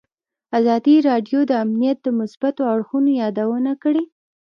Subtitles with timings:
[0.59, 4.03] ازادي راډیو د امنیت د مثبتو اړخونو یادونه کړې.